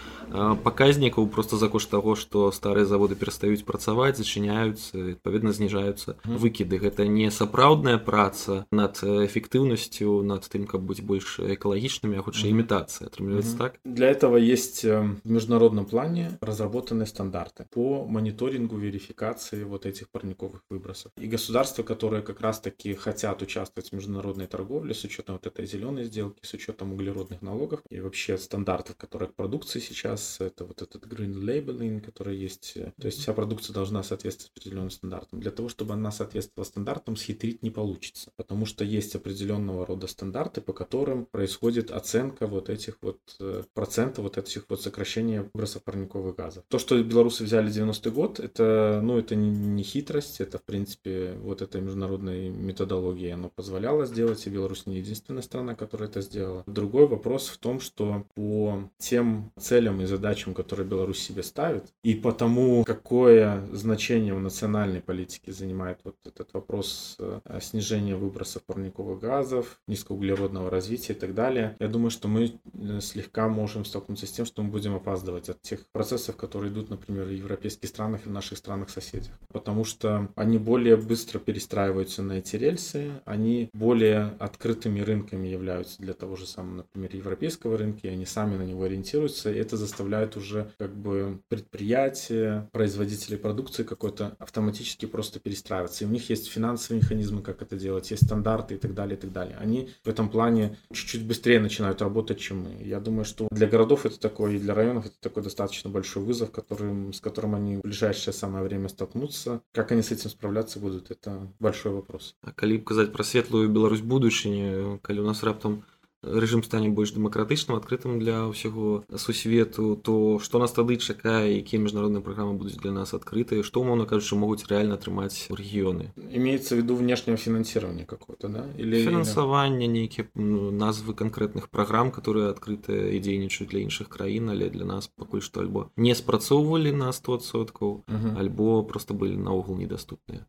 [0.63, 6.39] паказнікаў просто за кошт таго, што старыя заводы перастаюць працаваць, зачыняюцца, адпаведна зніжаюцца uh -huh.
[6.39, 6.79] выкіды.
[6.81, 13.09] Гэта не сапраўдная праца над эфектыўнасцю, над тым, каб быць больш экалагічнымі, а хутчэй імітацыя
[13.09, 13.59] атрымліваецца uh -huh.
[13.59, 13.73] так.
[13.85, 20.61] Для этого есть э, в международном плане разработаны стандарты по мониторингу, верификации вот этих парниковых
[20.71, 21.13] выбросов.
[21.19, 26.04] И государства, которые как раз-таки хотят участвовать в международной торговле с учетом вот этой зеленой
[26.04, 31.06] сделки, с учетом углеродных налогов и вообще стандартов, которые к продукции сейчас, это вот этот
[31.06, 32.74] green labeling, который есть.
[32.74, 35.40] То есть вся продукция должна соответствовать определенным стандартам.
[35.40, 40.62] Для того, чтобы она соответствовала стандартам, схитрить не получится, потому что есть определенного рода стандарты,
[40.62, 46.36] по которым происходит оценка вот этих вот э, процентов вот этих вот сокращения выбросов парниковых
[46.36, 46.64] газов.
[46.68, 51.62] То, что белорусы взяли 90-й год, это, ну, это не, хитрость, это, в принципе, вот
[51.62, 56.64] этой международной методологии оно позволяло сделать, и Беларусь не единственная страна, которая это сделала.
[56.66, 62.16] Другой вопрос в том, что по тем целям и задачам, которые Беларусь себе ставит, и
[62.16, 69.20] по тому, какое значение в национальной политике занимает вот этот вопрос э, снижения выбросов парниковых
[69.20, 74.32] газов, низкоуглеродного развития и так далее, я думаю, что мы э, слегка можем столкнуться с
[74.32, 78.30] тем, что мы будем опаздывать от тех процессов, которые идут, например, в европейских странах и
[78.30, 79.34] в наших странах-соседях.
[79.50, 86.14] Потому что они более быстро перестраиваются на эти рельсы, они более открытыми рынками являются для
[86.14, 90.36] того же самого, например, европейского рынка, и они сами на него ориентируются, и это заставляет
[90.38, 96.04] уже как бы предприятия, производители продукции какой-то автоматически просто перестраиваться.
[96.04, 99.20] И у них есть финансовые механизмы, как это делать, есть стандарты и так далее, и
[99.20, 99.58] так далее.
[99.60, 102.84] Они в этом плане чуть-чуть быстрее начинают работать, чем мы.
[102.84, 106.52] Я думаю, что для городов это такой, и для районов это такой достаточно большой вызов,
[106.52, 109.62] который, с которым они в ближайшее самое время столкнутся.
[109.74, 112.36] Как они с этим справляться будут, это большой вопрос.
[112.42, 112.78] А калі
[113.12, 115.84] пра светлую Беларусь будучыні, калі у нас раптам
[116.25, 122.21] рэжым стане больш дэмакратычным адкрытым для ўсяго сусвету то што нас тады чакае якія міжнародныя
[122.21, 126.97] праграмы будуць для нас адкрытыя што умоўна кажучы могуць рэальна атрымаць рэгіёны имеется в виду
[126.97, 133.71] внешнего фінансирования какое-то да или фінансаванне нейкія ну, назвы канкрэтных праграм которые адкрытыя і дзейнічаюць
[133.73, 138.05] для іншых краін але для нас пакуль што альбо не спрацоўвалі на 100соткаў
[138.37, 140.45] альбо просто былі наогул недоступныя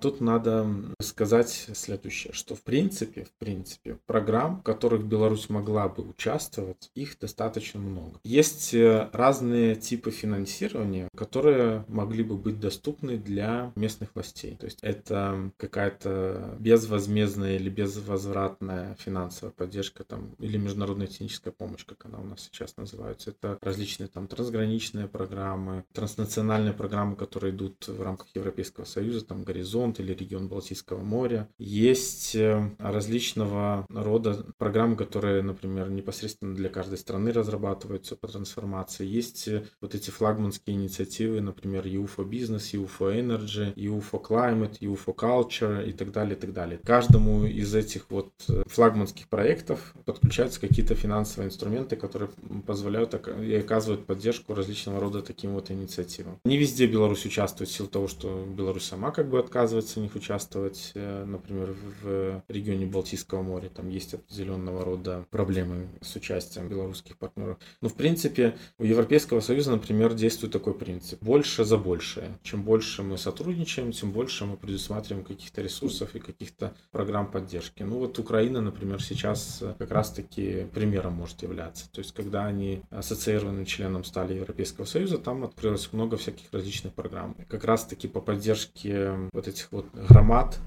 [0.00, 0.68] тут надо
[1.00, 7.19] сказать следующее что в принципе в принципе программ которых был Беларусь могла бы участвовать, их
[7.19, 8.21] достаточно много.
[8.23, 14.55] Есть э, разные типы финансирования, которые могли бы быть доступны для местных властей.
[14.55, 22.05] То есть это какая-то безвозмездная или безвозвратная финансовая поддержка там, или международная техническая помощь, как
[22.05, 23.31] она у нас сейчас называется.
[23.31, 29.99] Это различные там трансграничные программы, транснациональные программы, которые идут в рамках Европейского Союза, там Горизонт
[29.99, 31.49] или регион Балтийского моря.
[31.57, 39.07] Есть э, различного рода программы, которые, например, непосредственно для каждой страны разрабатываются по трансформации.
[39.07, 44.23] Есть э, вот эти флагманские инициативы, например, EU for Business, EU for Energy, EU for
[44.23, 46.79] Climate, EU for Culture и так далее, и так далее.
[46.83, 52.29] Каждому из этих вот э, флагманских проектов подключаются какие-то финансовые инструменты, которые
[52.67, 56.39] позволяют и оказывают поддержку различного рода таким вот инициативам.
[56.45, 60.13] Не везде Беларусь участвует в силу того, что Беларусь сама как бы отказывается в них
[60.13, 60.91] участвовать.
[60.93, 67.17] Э, например, в регионе Балтийского моря там есть определенного рода рода проблемы с участием белорусских
[67.17, 67.57] партнеров.
[67.81, 71.21] Но, в принципе, у Европейского Союза, например, действует такой принцип.
[71.23, 72.37] Больше за большее.
[72.43, 77.83] Чем больше мы сотрудничаем, тем больше мы предусматриваем каких-то ресурсов и каких-то программ поддержки.
[77.83, 81.89] Ну вот Украина, например, сейчас как раз-таки примером может являться.
[81.91, 87.35] То есть, когда они ассоциированным членом стали Европейского Союза, там открылось много всяких различных программ.
[87.47, 90.59] Как раз-таки по поддержке вот этих вот громад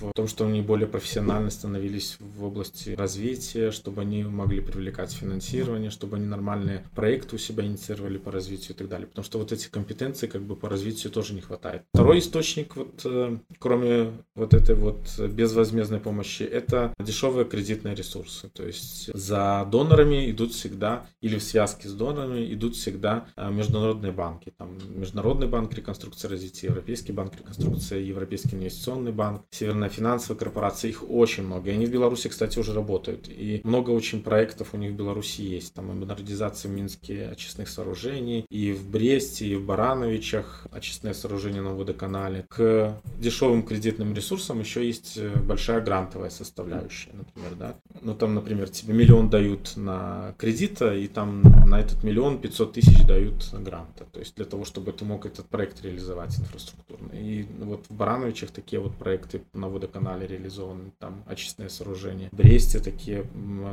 [0.00, 5.90] в том, что они более профессионально становились в области развития, чтобы они могли привлекать финансирование,
[5.90, 9.06] чтобы они нормальные проекты у себя инициировали по развитию и так далее.
[9.06, 11.82] Потому что вот этих компетенций как бы по развитию тоже не хватает.
[11.94, 18.48] Второй источник, вот, э, кроме вот этой вот безвозмездной помощи, это дешевые кредитные ресурсы.
[18.48, 24.12] То есть за донорами идут всегда, или в связке с донорами идут всегда э, международные
[24.12, 24.52] банки.
[24.56, 31.08] Там Международный банк реконструкции развития, Европейский банк реконструкции, Европейский инвестиционный банк, Северная финансовая корпорация, их
[31.08, 31.70] очень много.
[31.70, 33.28] И они в Беларуси, кстати, уже работают.
[33.28, 35.74] И много очень проектов у них в Беларуси есть.
[35.74, 41.62] Там и модернизация в Минске очистных сооружений, и в Бресте, и в Барановичах очистные сооружения
[41.62, 42.46] на водоканале.
[42.48, 47.76] К дешевым кредитным ресурсам еще есть э, большая грантовая составляющая, например, да.
[48.00, 53.02] Ну, там, например, тебе миллион дают на кредита, и там на этот миллион 500 тысяч
[53.06, 54.04] дают гранта.
[54.12, 57.12] То есть для того, чтобы ты мог этот проект реализовать инфраструктурно.
[57.14, 62.28] И вот в Барановичах такие вот проекты на водоканале реализованы, там очистные сооружения.
[62.30, 63.24] В Бресте такие,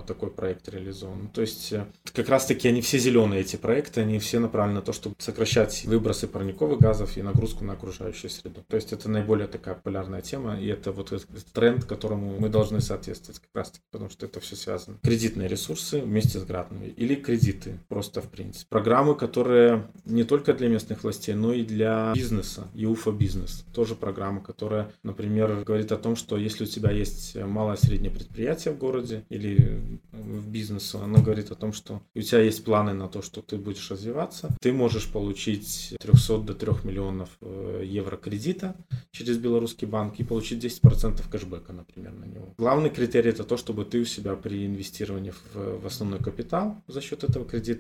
[0.08, 1.28] такой проект реализован.
[1.28, 4.82] То есть э, как раз таки они все зеленые, эти проекты, они все направлены на
[4.82, 8.64] то, чтобы сокращать выбросы парниковых газов и нагрузку на окружающую среду.
[8.70, 11.12] То есть это наиболее такая популярная тема, и это вот
[11.52, 14.98] тренд, которому мы должны соответствовать как раз таки, потому что это все связано.
[15.04, 18.68] Кредитные ресурсы вместе с грантами или кредиты просто в принципе.
[18.70, 23.66] Программы, которые не только для местных властей, но и для бизнеса, ЕУФА бизнес.
[23.74, 28.74] Тоже программа, которая, например, говорит о том, что если у тебя есть малое среднее предприятие
[28.74, 33.08] в городе или в бизнесе, оно говорит о том, что у тебя есть планы на
[33.08, 38.76] то, что ты будешь развиваться, ты можешь получить 300 до 3 миллионов э, евро кредита
[39.12, 42.54] через белорусский банк и получить 10% кэшбэка, например, на него.
[42.58, 47.24] Главный критерий это то, чтобы ты у себя при инвестировании в основной капитал за счет
[47.24, 47.79] этого кредита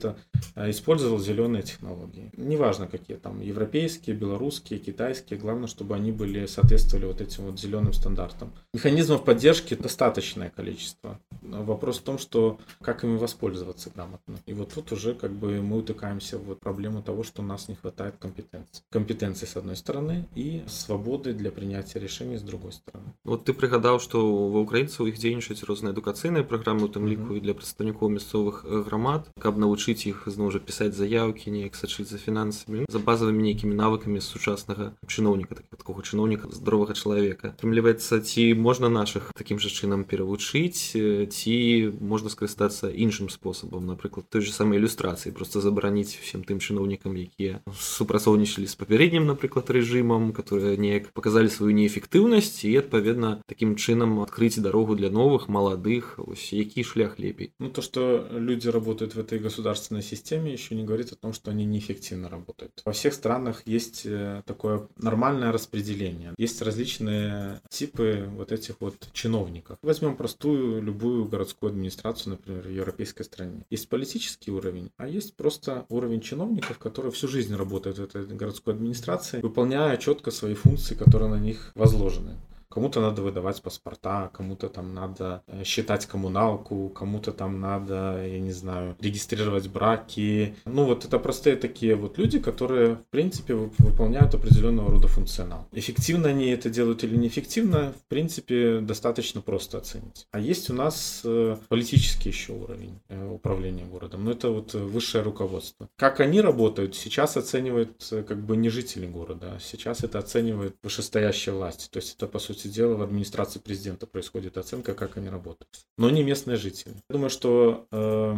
[0.55, 2.31] э, использовал зеленые технологии.
[2.37, 7.92] Неважно, какие там, европейские, белорусские, китайские, главное, чтобы они были, соответствовали вот этим вот зеленым
[7.92, 8.53] стандартам.
[8.72, 11.18] Механизмов поддержки достаточное количество.
[11.42, 14.37] Вопрос в том, что как ими воспользоваться грамотно.
[14.46, 17.68] И вот тут уже как бы мы утыкаемся в вот проблему того, что у нас
[17.68, 18.83] не хватает компетенции.
[18.90, 23.12] Компетенции с одной стороны и свободы для принятия решений с другой стороны.
[23.24, 27.40] Вот ты пригадаў, што ва ўкраінцаў іх дзейнічаюць розныя адукацыйныя праграмы у тым ліку і
[27.44, 32.85] для прадстаўнікоў мясцовых грамад, каб навучыць іх зноў жа пісаць заяўкі, неяк сачыць за фінансамі,
[32.88, 37.57] за базавымі нейкімі навыкамі сучаснага чыноўніка, такога чыноўніка здаровага чалавека.
[37.57, 41.55] Атрымліваецца, ці можна нашых такім жа чынам перавучыць, ці
[42.00, 47.64] можна скарыстацца іншым спосабам, напрыклад, той же самай ілюстрацыі, просто забараніць усім тым чыноўнікам, якія
[47.72, 54.59] супрацоўнічалі з папярэднім, напрыклад, рэжымам, которые неяк показалі сваю неэфектыўнасць і адпаведна такім чынам адкрыць
[54.59, 59.38] дарогу для новых маладых ось які шлях лепей ну то что люди работают в этой
[59.38, 62.82] государственной системе еще не говорит о том что они неэффективно работают.
[62.86, 66.34] Во всех странах есть э, такое нормальное распределение.
[66.38, 69.78] Есть различные типы вот этих вот чиновников.
[69.82, 73.65] Возьмем простую любую городскую администрацию например в европейской стране.
[73.70, 78.74] Есть политический уровень а есть просто уровень чиновников которые всю жизнь работают в этой городской
[78.74, 82.38] администрации выполняя четко свои функции которые на них возложены.
[82.71, 88.51] Кому-то надо выдавать паспорта, кому-то там надо э, считать коммуналку, кому-то там надо, я не
[88.51, 90.55] знаю, регистрировать браки.
[90.65, 95.67] Ну вот это простые такие вот люди, которые в принципе выполняют определенного рода функционал.
[95.71, 100.27] Эффективно они это делают или неэффективно, в принципе, достаточно просто оценить.
[100.32, 105.23] А есть у нас э, политический еще уровень э, управления городом, но это вот высшее
[105.23, 105.89] руководство.
[105.95, 111.55] Как они работают, сейчас оценивают как бы не жители города, а сейчас это оценивает вышестоящая
[111.55, 111.89] власть.
[111.91, 115.69] То есть это по сути сути дела, в администрации президента происходит оценка, как они работают.
[115.98, 116.95] Но не местные жители.
[117.10, 118.34] Я думаю, что э,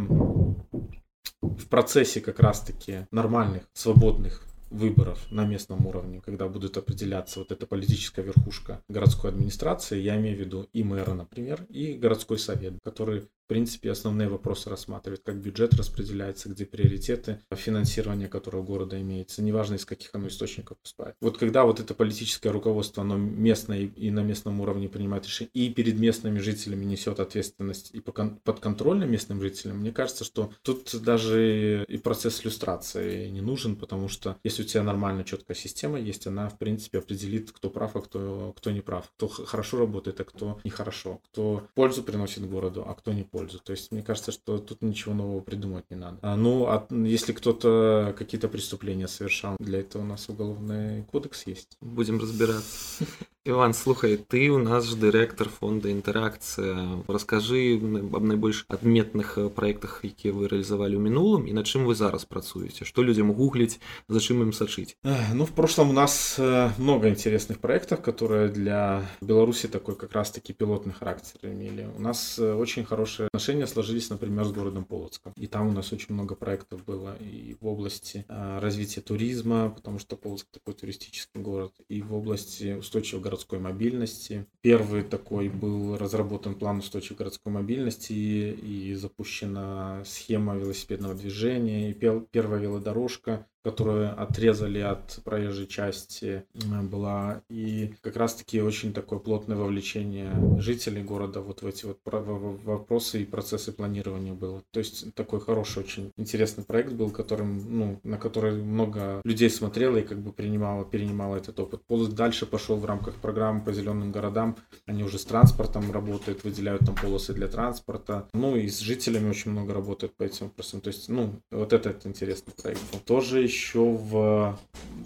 [1.40, 7.66] в процессе как раз-таки нормальных, свободных выборов на местном уровне, когда будет определяться вот эта
[7.66, 13.28] политическая верхушка городской администрации, я имею в виду и мэра, например, и городской совет, который
[13.46, 19.84] принципе, основные вопросы рассматривает, как бюджет распределяется, где приоритеты финансирования которого города имеется, неважно из
[19.84, 21.16] каких оно источников поступает.
[21.20, 25.70] Вот когда вот это политическое руководство, оно местное и на местном уровне принимает решения, и
[25.70, 31.98] перед местными жителями несет ответственность и подконтрольно местным жителям, мне кажется, что тут даже и
[31.98, 36.58] процесс иллюстрации не нужен, потому что если у тебя нормальная четкая система есть, она, в
[36.58, 41.20] принципе, определит, кто прав, а кто, кто не прав, кто хорошо работает, а кто нехорошо,
[41.30, 43.59] кто пользу приносит городу, а кто не пользу.
[43.59, 46.17] То есть мне кажется, что тут ничего нового придумать не надо.
[46.21, 51.77] А, ну, а если кто-то какие-то преступления совершал, для этого у нас уголовный кодекс есть.
[51.81, 53.05] Будем разбираться.
[53.47, 60.35] Іван слухай ты у нас ж дырэктар фонда інтэракцыя расскажы аб найбольш адметных праектах якія
[60.35, 63.79] вы рэалізавалі ў мінулым і на чым вы зараз працуеце что людям гугліць
[64.11, 64.99] за чым им сачыць
[65.31, 70.31] ну в прошлом у нас э, много интересных проектов которые для беларуси такой как раз
[70.31, 75.32] таки пилотный характер имели у нас э, очень хорошие отношения сложились например с городом полоцком
[75.36, 79.98] и там у нас очень много проектов было и в области э, развития туризма потому
[79.98, 84.46] что полоцк такой туристический город и в области устойчивого городской мобильности.
[84.60, 92.60] Первый такой был разработан план устойчивой городской мобильности и запущена схема велосипедного движения, и первая
[92.60, 97.42] велодорожка которую отрезали от проезжей части была.
[97.48, 103.24] И как раз-таки очень такое плотное вовлечение жителей города вот в эти вот вопросы и
[103.24, 104.62] процессы планирования было.
[104.70, 109.96] То есть такой хороший, очень интересный проект был, которым, ну, на который много людей смотрело
[109.96, 111.82] и как бы принимало, перенимало этот опыт.
[111.86, 114.56] Полос дальше пошел в рамках программы по зеленым городам.
[114.86, 118.28] Они уже с транспортом работают, выделяют там полосы для транспорта.
[118.32, 120.80] Ну и с жителями очень много работают по этим вопросам.
[120.80, 123.00] То есть, ну, вот это, это интересный проект был.
[123.00, 124.58] Тоже еще в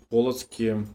[0.08, 0.86] Полоцке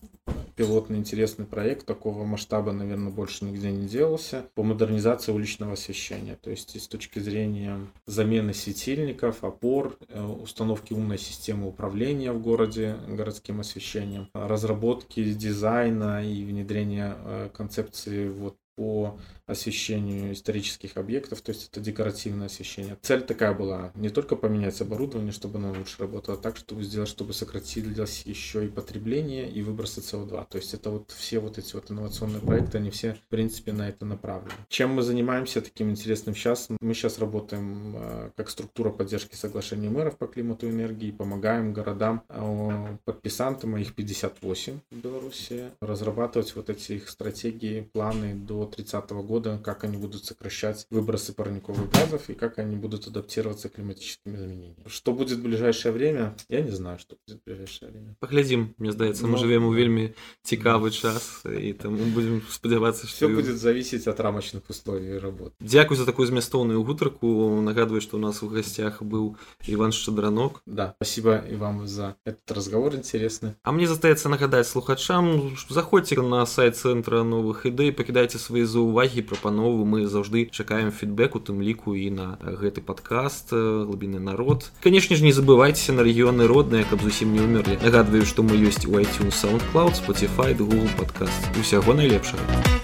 [0.55, 6.37] пилотный интересный проект такого масштаба, наверное, больше нигде не делался по модернизации уличного освещения.
[6.41, 12.95] То есть с точки зрения замены светильников, опор, э, установки умной системы управления в городе
[13.07, 21.69] городским освещением, разработки дизайна и внедрения э, концепции вот по освещению исторических объектов, то есть
[21.71, 22.97] это декоративное освещение.
[23.01, 27.09] Цель такая была, не только поменять оборудование, чтобы оно лучше работало, а так, чтобы сделать,
[27.09, 30.47] чтобы сократилось еще и потребление и выбросы СО2.
[30.49, 33.89] То есть это вот все вот эти вот инновационные проекты, они все, в принципе, на
[33.89, 34.53] это направлены.
[34.69, 36.67] Чем мы занимаемся таким интересным сейчас?
[36.79, 42.23] Мы сейчас работаем э, как структура поддержки соглашений мэров по климату и энергии, помогаем городам,
[42.29, 49.11] э, подписантам, а их 58 в Беларуси, разрабатывать вот эти их стратегии, планы до 30
[49.11, 53.74] года года, как они будут сокращать выбросы парниковых газов и как они будут адаптироваться к
[53.74, 54.76] климатическим изменениям.
[54.86, 58.16] Что будет в ближайшее время, я не знаю, что будет в ближайшее время.
[58.20, 63.28] Поглядим, мне здаецца, мы живем у вельмі цікавы час і там будем спадзявацца, что все
[63.28, 65.54] будет зависеть от рамочных условий работы.
[65.60, 67.60] Дякую за такую змястоўную гутарку.
[67.60, 70.62] Нагадываю, что у нас в гостях был Иван Шчадранок.
[70.66, 73.54] Да, спасибо и вам за этот разговор интересный.
[73.62, 79.84] А мне застаецца нагадаць слухачам, заходзьце на сайт центра новых ідэй, пакідайце свае заўвагі прапановы
[79.84, 85.22] мы заўжды чакаем фідбэк у тым ліку і на гэты падкаст глыбіны народ канешне ж
[85.22, 89.36] не забывайцеся на рэгіёны родныя каб зусім не ўмерлі нагадваю што мы ёсць у iTunes
[89.36, 92.79] soundcloud spotify google подкаст усяго найлепшага